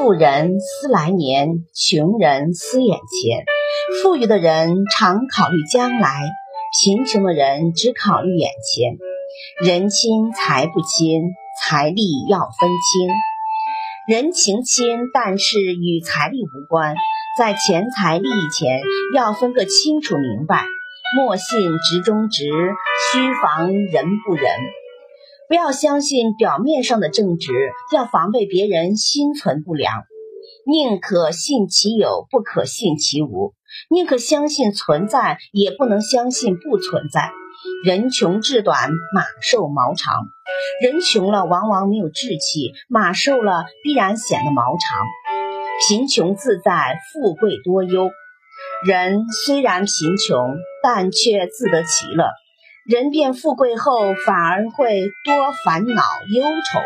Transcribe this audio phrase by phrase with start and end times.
[0.00, 3.44] 富人思来年，穷人思眼前。
[4.02, 6.22] 富裕的人常考虑将来，
[6.82, 8.96] 贫穷的人只考虑眼前。
[9.62, 11.20] 人亲财不亲，
[11.60, 14.16] 财力要分清。
[14.16, 16.94] 人情亲，但是与财力无关，
[17.38, 18.80] 在钱财利益前
[19.14, 20.64] 要分个清楚明白。
[21.14, 21.44] 莫信
[21.76, 22.48] 直中直，
[23.12, 24.50] 须防人不仁。
[25.50, 27.50] 不要相信表面上的正直，
[27.92, 30.04] 要防备别人心存不良。
[30.64, 33.52] 宁可信其有，不可信其无；
[33.90, 37.32] 宁可相信存在，也不能相信不存在。
[37.84, 40.14] 人穷志短，马瘦毛长。
[40.82, 45.04] 人穷了，往往没有志气；马瘦了，必然显得毛长。
[45.88, 48.08] 贫穷自在，富贵多忧。
[48.86, 52.26] 人虽然贫穷，但却自得其乐。
[52.84, 56.80] 人变富贵后，反而会多烦恼忧愁。